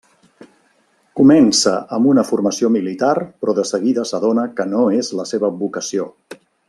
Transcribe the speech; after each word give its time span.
Comença 1.19 1.73
amb 1.97 2.09
una 2.13 2.23
formació 2.29 2.71
militar 2.77 3.11
però 3.45 3.55
de 3.59 3.67
seguida 3.73 4.07
s’adona 4.13 4.47
que 4.61 4.67
no 4.73 4.83
és 5.03 5.13
la 5.21 5.27
seva 5.35 5.53
vocació. 5.61 6.09